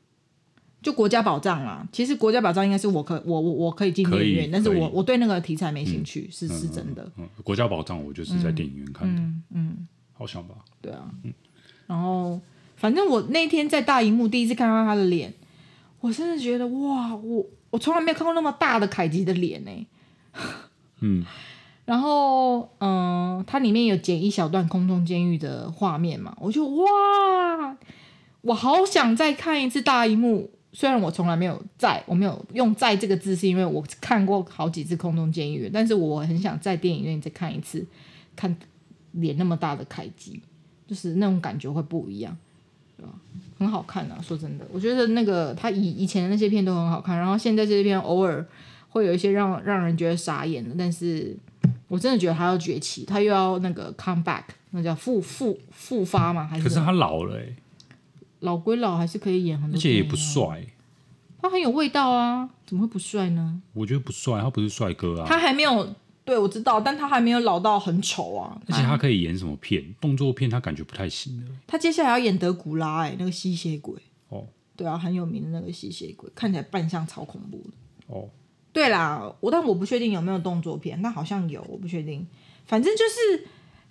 [0.80, 7.10] 就国家宝藏啦，其实国家宝藏应该是我可我我我可以进电影院，但是我我对那个题材没兴趣，嗯、是是真的。
[7.16, 10.54] 嗯，国家宝藏我就是在电影院看的，嗯，嗯好想吧？
[10.80, 11.32] 对啊，嗯，
[11.88, 12.40] 然后
[12.76, 15.34] 反正我那天在大荧幕第一次看到他的脸，
[16.00, 19.86] 我真的觉得哇，我我从来没有看过那么大的凯吉的脸呢。
[21.00, 21.24] 嗯，
[21.86, 27.76] 然后嗯，它里面有剪一小段空中监狱的画面嘛，我就哇，
[28.42, 30.52] 我好想再看一次大荧幕。
[30.72, 37.84] 虽然我从来没有在，我没有用“在”这个字，是因为我看过好几次《空中监狱》，但是我很想在电影院再看一次，
[38.36, 38.54] 看
[39.12, 40.40] 脸那么大的凯吉，
[40.86, 42.36] 就是那种感觉会不一样，
[42.96, 43.12] 对吧？
[43.58, 44.20] 很好看啊！
[44.22, 48.46] 说真的，我觉得那个他以以前的那些片都很好看，然后现在这些片偶尔
[48.90, 51.36] 会有一些让让人觉得傻眼的，但是
[51.88, 56.46] 我真的觉得他要崛起，他又要那个 come back，那叫复复复发嘛？
[56.46, 56.64] 还是？
[56.64, 57.40] 可是他老了、
[58.40, 60.66] 老归老，还是可以演很多，而且也不帅。
[61.40, 63.62] 他很有味道啊，怎么会不帅呢？
[63.72, 65.26] 我觉得不帅，他不是帅哥啊。
[65.26, 68.60] 他还没有，对，我知道，但他还没有老到很丑啊。
[68.66, 69.94] 而且他可以演什么片？
[70.00, 71.40] 动作片他感觉不太行。
[71.66, 73.94] 他接下来要演德古拉，哎，那个吸血鬼。
[74.28, 74.46] 哦。
[74.74, 77.70] 对啊，很有名的那个吸血鬼，看起来扮相超恐怖的。
[78.08, 78.28] 哦。
[78.72, 82.26] 对啦，我但我不确定有没有动作片，那好像有，我不确定。
[82.66, 83.46] 反正就是。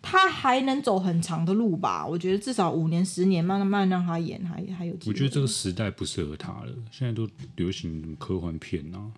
[0.10, 2.08] 他还能走很长的路吧？
[2.08, 4.94] 我觉得至少五年、十年，慢慢让他演，还还有。
[5.06, 9.12] 我觉得这个时代不适合他了，现在都流行科幻片啊。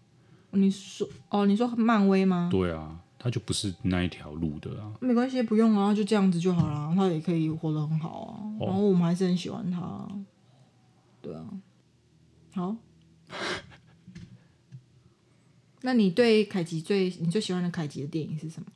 [0.49, 2.49] 你说哦，你说漫威吗？
[2.52, 4.91] 对啊，他就不是那一条路的啊。
[4.99, 6.91] 没关系，不用啊，就这样子就好了。
[6.95, 8.41] 他也可以活得很好啊。
[8.60, 10.08] 哦、然后我们还是很喜欢他。
[11.21, 11.45] 对啊，
[12.56, 12.75] 好。
[15.84, 18.67] 那你对凯吉最你最喜欢的凯吉的电影是什么？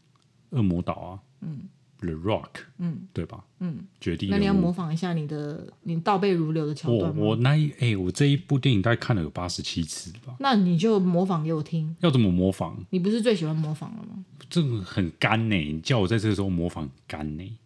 [0.52, 1.19] 恶魔岛啊。
[1.41, 1.67] 嗯。
[2.04, 3.46] The Rock，嗯，对吧？
[3.60, 4.30] 嗯，决定。
[4.30, 7.16] 那你要模仿一下你的，你倒背如流的桥段。
[7.16, 10.36] 我我那一哎、欸，我这一部电影大概看了有八十七次吧。
[10.39, 11.96] 那你就模仿给我听。
[12.02, 12.76] 要怎么模仿？
[12.89, 14.26] 你不是最喜欢模仿了吗？
[14.50, 17.58] 这个很干呢，你叫我在这个时候模仿干呢。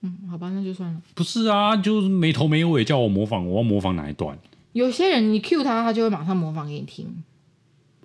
[0.00, 1.00] 嗯，好吧，那就算了。
[1.14, 4.36] 不是啊，就是没头没尾叫我模仿，我要模仿哪一段？
[4.72, 7.22] 有些人你 cue 他，他就会马上模仿给你听。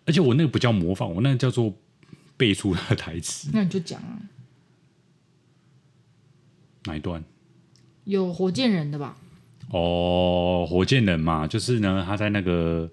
[0.06, 1.74] 而且我那个不叫模仿，我那个叫做。
[2.40, 4.18] 背出他的台词，那你就讲啊。
[6.86, 7.22] 哪一段？
[8.06, 9.18] 有火箭人的吧？
[9.70, 12.90] 哦，火箭人嘛，就是呢，他在那个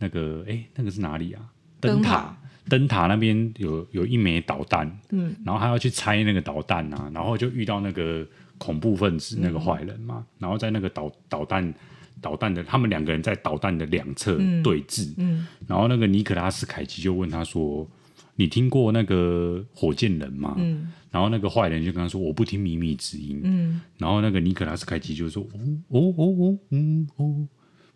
[0.00, 1.40] 那个，哎，那个是哪里啊？
[1.80, 2.36] 灯塔，
[2.68, 8.26] 灯塔那边有有一枚导弹，嗯，然后他要去拆那个导弹啊，然后就遇到那个
[8.58, 11.72] 恐怖分子那个坏人嘛，嗯、然后在那个导导弹
[12.20, 17.88] 导弹的他们两个人在导弹的两侧对峙，嗯，嗯然后那个尼可拉斯凯奇就问他说
[18.38, 27.46] ：“你听过那个火箭人吗？”嗯，然后那个坏人就跟他说：“我不听秘密之音。”嗯，然后那个尼可拉斯凯奇就说：“哦哦哦哦，嗯哦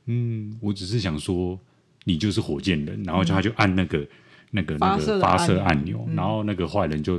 [0.05, 1.59] 嗯，我只是想说
[2.05, 4.07] 你就是火箭人。”然后就他就按那个。
[4.55, 7.19] 那个那个发射按钮，嗯、然后那个坏人就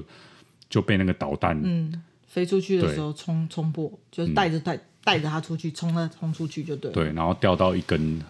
[0.69, 1.91] 就被那个导弹嗯
[2.27, 6.93] 飞出去的时候冲冲破，就是带着带带着他出去冲了冲出去就对了。
[6.93, 8.21] 对，然后掉到一根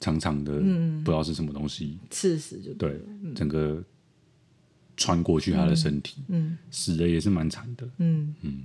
[0.00, 3.82] 长长的、嗯、不知道是什么东西，刺死就对，对，整个
[4.96, 6.58] 穿过去他的身体，嗯，嗯。
[6.70, 8.34] 死的也是蛮惨的，嗯。
[8.42, 8.62] 嗯。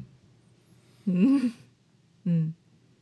[1.06, 1.54] 嗯。
[2.24, 2.54] 嗯，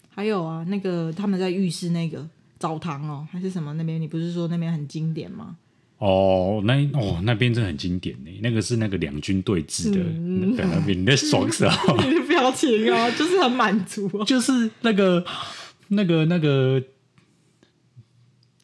[0.07, 2.25] 还有啊，那个他们在浴室那个
[2.57, 4.01] 澡堂哦，还是什么那边？
[4.01, 5.57] 你不是说那边很经典吗？
[5.97, 12.01] 哦，那哦那边真的很经典呢，那个是那个两军对峙的，嗯、那边你在爽什么？
[12.07, 15.25] 你的表情啊，就是很满足、啊，就是那个
[15.89, 16.81] 那个那个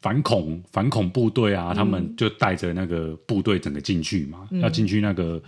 [0.05, 5.41] 反恐反恐部队啊，嗯、他们就带着那个部队整个进去嘛，嗯、要进去那个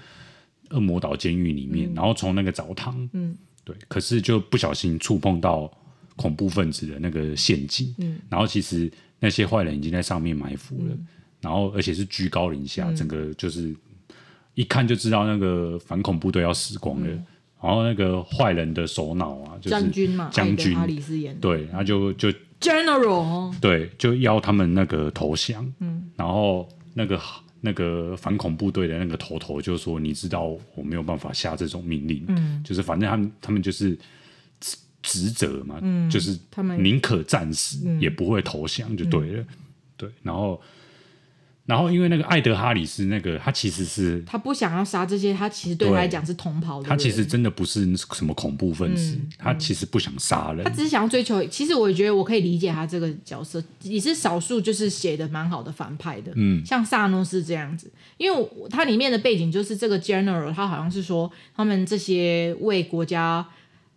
[0.72, 5.72] 恶魔岛监狱里面，嗯、然后从那个澡堂，嗯，对，可是就不小心触碰到
[6.16, 10.90] 恐怖分子的那个陷阱，嗯，然后其实那些坏人已经在上面埋伏了。
[10.90, 11.08] 嗯。
[11.40, 13.72] 然后，而且是居高临下，嗯、整个就是
[14.56, 17.08] 一看就知道那个反恐部队要死光了。
[17.08, 17.26] 嗯、
[17.62, 25.66] 然后那个坏人的首脑啊，就是将军嘛，将军哈里斯演的，对，他就就 General，对，就要他们那个投降。
[25.80, 27.22] 嗯，然后那个
[27.62, 33.98] 那个反恐部队的那个头头就说：“你知道我没有办法下这种命令，嗯，就是反正他们他们就是
[35.02, 39.48] 职责嘛，嗯，就是他们宁可战死也不会投降，就对了，嗯、
[39.98, 40.62] 对，然后。”
[41.68, 46.88] 然后，因为那个艾德哈里斯，那个他其实是他不想要杀这些，他其实对他来讲是同袍的。
[46.88, 51.44] 他其实真的不是什么恐怖分子，嗯、他其实不想杀人，他只是想要追求。
[51.48, 56.32] 其实我也觉得我可以理解他这个角色，也是少数就是写的蛮好的反派的。
[56.36, 63.46] 嗯，像萨诺斯这样子，因为他里面的背景就是这个 general，他好像是说他们这些为国家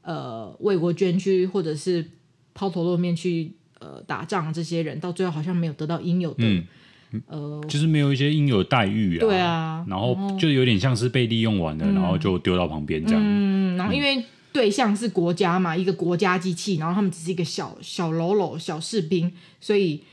[0.02, 2.04] 呃为国捐躯或者是
[2.52, 6.64] 抛头露面去呃打仗这些人，到最后好像没有得到应有的。
[7.12, 13.22] 嗯呃，就是没有一些应有的待遇啊，对啊，然后就有点像是被利用完了，嗯、然后就丢到旁边这样。
[13.24, 20.04] 嗯，然后因为对象是国家嘛，嗯、一个国家机器，然后他们只是一个小小喽啰小士兵，所以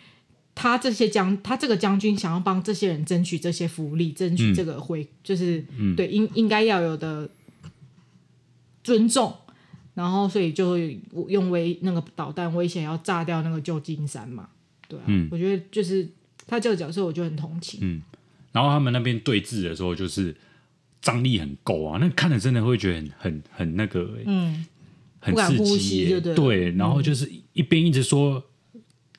[0.56, 5.64] 他这些将他这个将军想要帮这些人争取这些福利，争取这个回，嗯、就是
[5.96, 7.30] 对应应该要有的
[8.84, 9.32] 尊重，
[9.94, 10.80] 然后所以就
[11.28, 14.50] 用威那个导弹威胁要炸掉那个旧金山嘛，
[14.88, 16.08] 对啊，嗯、我觉得就是。
[16.48, 17.80] 他这个角色我就很同情。
[17.84, 18.02] 嗯，
[18.54, 20.36] 然后他们那边对峙的时候，就是
[21.02, 24.66] 张力很够啊，那看着真的会觉得很很很那个、欸，嗯，
[25.20, 26.72] 很刺激、欸，对，对。
[26.72, 28.44] 然后就是一边一直说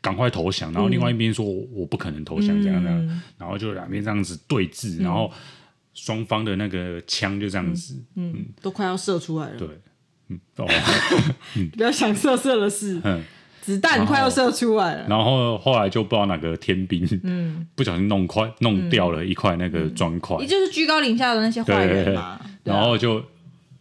[0.01, 2.61] 赶快投降，然后另外一边说我不可能投降。
[2.63, 5.31] 这样的，嗯、然后就两边这样子对峙，嗯、然后
[5.95, 9.69] 双方的那个枪就这样子，嗯，嗯都快要射出来了，对，
[10.29, 10.67] 嗯，哦，
[11.77, 13.23] 不要想射射的事， 嗯。
[13.69, 22.41] 子弹快要射出来了，然后后来就不知道哪个天兵，嗯， 不小心弄块弄掉了一块那个砖块，也就是居高临下的那些坏人嘛。
[22.65, 23.23] 然后就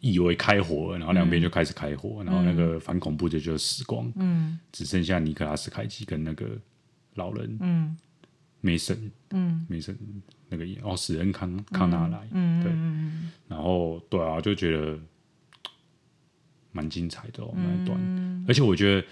[0.01, 6.45] 以为开火了，然后两边就开始开火，然后那个反恐部就就死光，嗯，只剩下尼克拉斯凯奇跟那个
[7.15, 7.95] 老人，嗯，
[8.59, 9.97] 梅森，嗯，梅森
[10.49, 12.71] 那个哦，史恩康康纳莱，嗯，对，
[13.47, 14.99] 然后对啊，就觉得
[16.73, 19.07] 蛮精彩的哦，那一段，而且我觉得。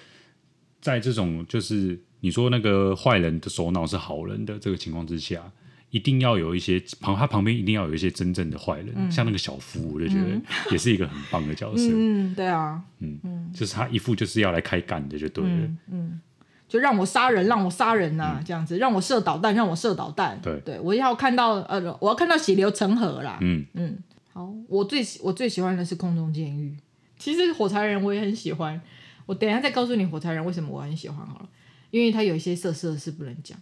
[0.85, 5.41] 在这种就是你说那个坏人的首脑是好人的这个情况之下，
[5.89, 11.89] 一定要有一些旁他旁边一定要有一些真正的坏人，嗯、像那个小夫，我就觉得 也是一个很棒的角色。
[11.91, 15.49] 嗯，对啊，嗯嗯，就是他一副就是要来开干的，就对了。
[15.49, 16.21] 嗯，嗯，
[16.69, 20.39] 就让我杀人，让我杀人呐、啊，嗯、这样子，让我射导弹，让我射导弹。
[20.43, 23.39] 对，对我要看到呃，我要看到血流成河啦。
[23.41, 23.97] 嗯嗯，
[24.33, 26.77] 好，我最我最喜欢的是空中监狱。
[27.17, 28.79] 其实火柴人我也很喜欢。
[29.25, 31.49] 我等一下再告诉你火柴人为什么我很喜欢好了，
[31.91, 33.57] 因为他有一些色色的事不能讲。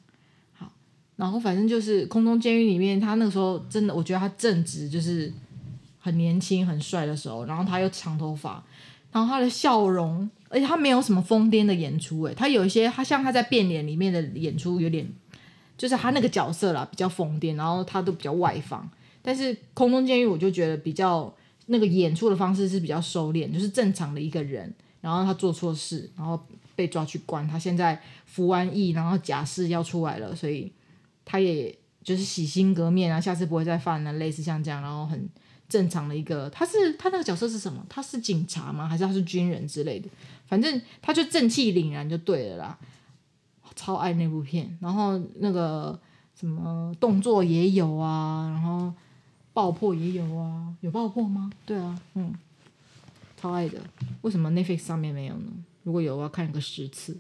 [0.54, 0.72] 好，
[1.16, 5.32] 然后反正就是空中监狱里面，他那个时候真的，我觉得他正直就是
[6.00, 8.64] 很年轻很帅的时候，然后他又长头发，
[9.12, 15.08] 然后他的笑容，而且他没有什么疯癫的演出，诶，他有一些他像他在变脸里面的演出有点，
[15.78, 18.90] 就是他那个角色啦比较疯癫，然后他都比较外放，
[19.22, 21.34] 但是空中监狱我就觉得比较
[21.68, 24.74] 那个演出的方式是比较收敛，就是正常的一个人。
[25.04, 26.42] 然后他做错事，然后
[26.78, 27.46] 被抓去关。
[27.46, 30.72] 他现在服完役，然后假释要出来了，所以
[31.26, 35.30] 他也就是洗心革面啊，下次不会再犯了，类似像这样，然后很
[35.68, 37.86] 正常的一个，他是他那个角色是什么？
[37.90, 38.88] 他是警察吗？
[38.88, 40.08] 还是他是军人之类的？
[40.48, 42.80] 反正他就正气凛然就对了啦，
[43.76, 44.78] 超爱那部片。
[44.80, 46.00] 然后那个
[46.40, 48.94] 什么动作也有啊，然后
[49.52, 51.52] 爆破也有啊，有爆破吗？
[51.66, 52.34] 对啊，嗯，
[53.44, 53.78] 超爱的。
[54.22, 55.52] 为什么 Netflix 上面没有呢？
[55.84, 57.18] 如果有，我要看个十次。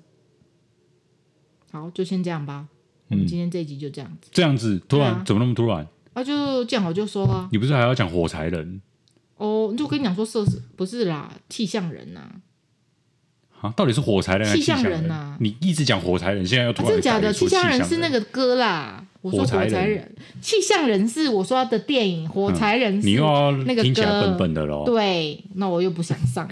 [1.69, 2.65] 好，就先这样吧。
[3.09, 4.29] 我们今天这一集就这样子。
[4.29, 5.85] 嗯、这样子突然、啊、怎么那么突然？
[6.13, 7.49] 啊，就见好就收啊。
[7.51, 8.81] 你不是还要讲火柴人？
[9.35, 13.67] 哦，就跟你讲说，色是不是啦，气象人呐、啊。
[13.67, 15.37] 啊，到底是火柴人还是气象人呐、啊？
[15.41, 17.33] 你一直讲火柴人，现在又突然、啊、真的假的？
[17.33, 19.05] 气象人是那个歌啦。
[19.23, 24.83] 我说火柴人，气象人是我说的电影，火柴人是、嗯、你又要那个歌听起来笨笨的喽。
[24.85, 26.47] 对，那我又不想上。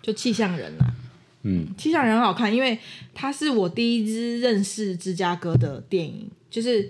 [0.00, 0.94] 就气象人啊。
[1.42, 2.78] 嗯，气象人很好看，因为
[3.12, 6.88] 他是我第一支认识芝加哥的电影，就是。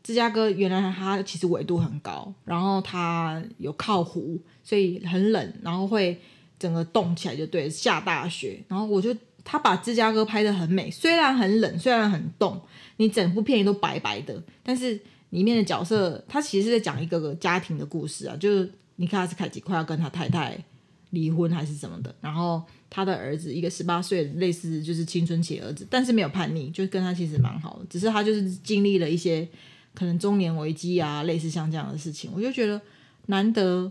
[0.00, 6.18] 芝加哥原来它其实纬度很高，然后它有靠湖，所以很冷，然后会
[6.58, 8.58] 整个冻起来，就对，下大雪。
[8.68, 12.58] 然后我就他把芝加哥拍得很美，虽然很冷，虽然很冻，
[12.98, 20.62] 你整部片都白白的，但是里面的角色他其实是在讲一个个家庭的故事啊，就是尼克拉斯凯奇快要跟他太太
[21.10, 29.48] 离婚还是什么的，然后他的儿子一个十八岁，类似就是青春期儿子，但是没有叛逆，就跟他其实蛮好的，只是他就是经历了一些。
[29.94, 32.80] 可能中年危机啊，类似像这样的事情，我就觉得
[33.26, 33.90] 难得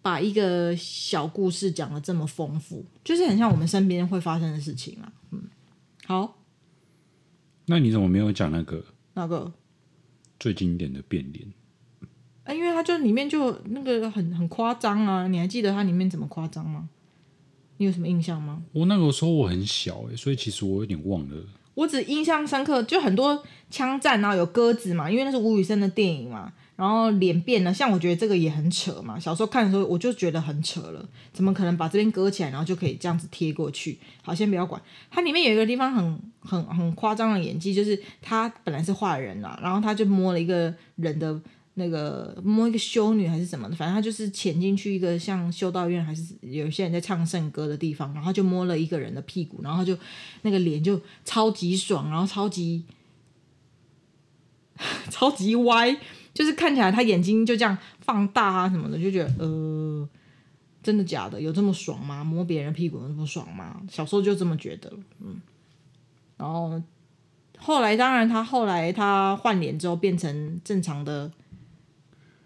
[0.00, 5.12] 把一个小故事讲的这么丰富，就是很像我们身边会发生的事情啊。
[5.32, 5.42] 嗯，
[6.06, 6.35] 好，
[7.66, 9.52] 那你怎么没有讲那个那个
[10.38, 11.52] 最经典的变脸？
[12.44, 16.88] 啊，因为它就里面就那个很很夸张啊，你还记得它里面怎么夸张吗？
[17.78, 18.62] 你有什么印象吗？
[18.72, 21.44] 我那个时候我很小哎、欸，所以其实我有点忘了。
[21.74, 29.18] 我只印象深刻，就很多枪战，然后有鸽子嘛，因为那是吴宇森的电影嘛，然后脸变了，像我觉得这个也很扯嘛。
[29.18, 33.98] 小时候看的时候，我就觉得很扯了，怎么可能把这边割起来，然后就可以这样子贴过去？
[34.22, 34.80] 好，先不要管。
[35.10, 41.40] 它里面有一个地方很很很夸张的演技，就是他本来是坏人啦，然后他就摸了一个人的。
[41.78, 49.94] 那个摸一个修女还是什么的，反正他就是潜进去一个像修道院，还是有些人在唱圣歌的地方，然后就摸了一个人的屁股，然后就
[50.40, 52.82] 那个脸就超级爽，然后超级
[55.10, 55.94] 超级歪，
[56.36, 60.08] 就是看起来他眼睛就这样放大啊什么的，就觉得呃，
[60.82, 61.40] 真的假的？
[61.40, 62.22] 有这么爽吗？
[62.22, 63.80] 摸别人屁股有这么爽吗？
[63.88, 65.40] 小时候就这么觉得，嗯，
[66.36, 66.80] 然后
[67.58, 71.32] 后来当然他后来他换脸之后变成正常的。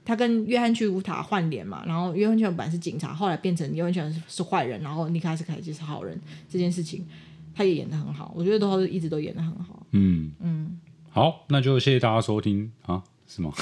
[0.02, 6.18] 他跟约翰·去乌塔换脸嘛，然后约翰·屈服塔本是警察，后来变成约翰·屈服塔是坏人，然后尼克斯凯奇是好人。
[6.48, 7.06] 这件事情
[7.54, 9.86] 他也演得很好，我觉得都一直都演得很好。
[9.92, 13.52] 嗯嗯，好，那就谢谢大家收听啊，是吗？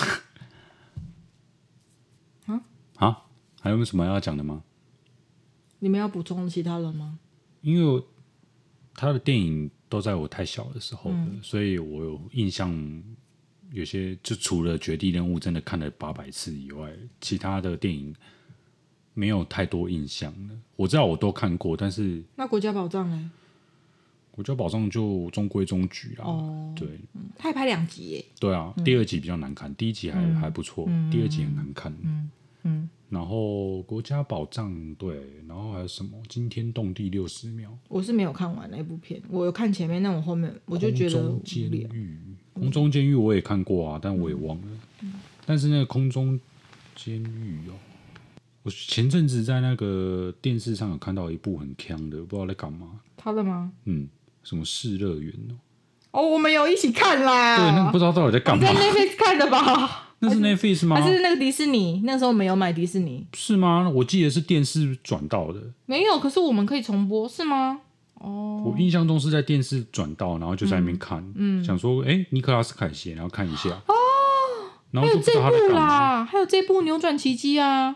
[2.46, 2.60] 啊
[2.96, 3.24] 啊，
[3.60, 4.64] 还有没有什么要讲的吗？
[5.80, 7.18] 你们要补充其他人吗？
[7.60, 8.02] 因为
[8.94, 13.02] 他的电影都在我太小的时候，嗯、所以我有印象。
[13.70, 18.16] 有些就除了《绝地任务》真的看了八百次以外，其他的电影
[19.12, 20.54] 没有太多印象了。
[20.74, 23.30] 我知道我都看过，但是那《国家宝藏》呢？
[24.38, 26.24] 《国家宝藏》就中规中矩啦。
[26.24, 26.88] 哦，对，
[27.36, 28.24] 他也拍两集耶。
[28.38, 31.92] 对啊，第二集比较难看，第一集还还不错，第二集很难看。
[32.04, 32.30] 嗯
[32.62, 32.88] 嗯。
[33.10, 37.68] 然后《国家宝藏》对，然后还有什么《惊天动地六十秒》？
[37.88, 41.88] 我是没有看完那部片，我有看前面，但我后面我就觉得无聊。
[42.54, 44.66] 空中监狱我也看过啊，但我也忘了。
[45.00, 46.38] 嗯、但是那个空中
[46.94, 47.74] 监狱哦，
[48.62, 53.00] 我前阵子在那个电视上有看到一部很强的，不知道在干嘛。
[53.16, 53.72] 他的吗？
[53.86, 54.08] 嗯，
[54.48, 55.54] 什么世乐园哦？
[56.12, 57.56] 哦，我们有一起看啦。
[57.58, 58.64] 对，那个不知道到底在干嘛。
[58.64, 60.06] 在 Netflix 看的吧？
[60.20, 60.96] 那是 Netflix 吗？
[60.96, 62.00] 还是那个迪士尼？
[62.04, 63.26] 那时候没有买迪士尼。
[63.34, 63.90] 是吗？
[63.94, 65.60] 我记得是电视转到的。
[65.84, 67.80] 没有，可是我们可以重播，是吗？
[68.14, 73.94] 哦，我印象中是在电视转到，然后就在那边看，嗯，想说，哎，尼克拉斯凯奇，然后看一下，哦，
[74.90, 77.94] 然后还有这部啦，还有这部扭转奇迹啊，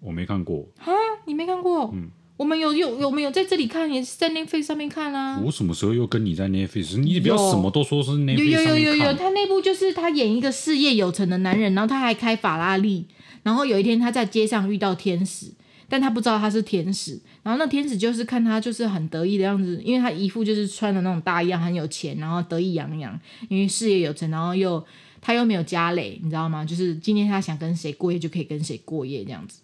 [0.00, 0.92] 我没看过，哈，
[1.24, 1.90] 你没看过？
[1.92, 2.08] 嗯，
[2.38, 3.92] 我们有有有没有在这里看？
[3.92, 5.38] 也是在 Netflix 上面看啊。
[5.44, 6.96] 我什么时候又跟你在 Netflix？
[6.96, 13.06] 你也不要什么都说是 Netflix 有有有有有，他那部就是他演一个事业有成的男人，然后他还开法拉利，
[13.42, 15.52] 然后有一天他在街上遇到天使。
[15.90, 23.18] 但他不知道他是天使，然后那天使就是看他就是很得意的样子，因为他一副就是穿的那种大衣，很有钱，然后得意洋洋，
[23.48, 24.84] 因为事业有成，然后又
[25.22, 26.62] 他又没有家累，你知道吗？
[26.62, 29.62] 就是今天他想跟谁过夜就可以跟谁过夜这样子。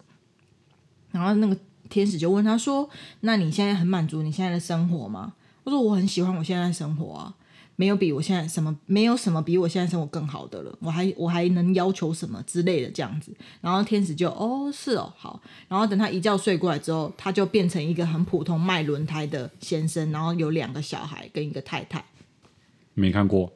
[1.11, 1.55] 然后那个
[1.89, 2.89] 天使就问他说
[3.21, 5.33] ：“那你现在很满足你现在的生活吗？”
[5.63, 7.35] 我说：“我很喜欢我现在的生活啊。”
[7.77, 13.35] 没有比我现在什么，没有什么比我现在生活更好的了，我还我还能要求什么之类的这样子。
[13.59, 22.05] 然后天使就哦是哦好，然后等他一觉睡过来之后，他就变成一个很普通卖轮胎的先生，然后有两个小孩跟一个太太。
[22.93, 23.51] 没看过，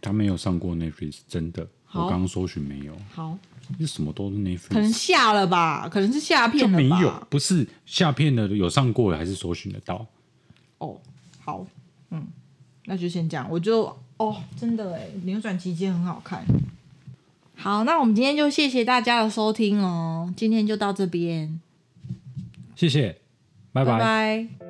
[0.00, 1.64] 他没有上过 Netflix，真的。
[1.92, 2.96] 我刚刚搜寻没有。
[3.12, 3.38] 好，
[3.78, 6.82] 这什么都是 Netflix，可能下了吧，可能是下片了吧。
[6.82, 10.06] 就没有，不是下片的有上过的还是搜寻得到。
[10.78, 11.00] 哦，
[11.40, 11.66] 好，
[12.10, 12.26] 嗯，
[12.86, 13.46] 那就先这样。
[13.50, 16.44] 我就哦，真的哎，扭转奇迹很好看。
[17.54, 21.60] 好，那我们今天就谢谢大家的收听哦，今天就到这边，
[22.74, 23.16] 谢谢，
[23.72, 23.92] 拜拜。
[23.92, 24.61] 拜拜。